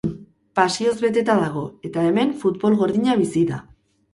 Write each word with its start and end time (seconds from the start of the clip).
Pasioz 0.59 0.93
beteta 1.03 1.35
dago, 1.41 1.63
eta 1.91 2.07
hemen 2.13 2.33
futbol 2.45 2.79
gordina 2.81 3.19
bizi 3.25 3.45
da. 3.53 3.63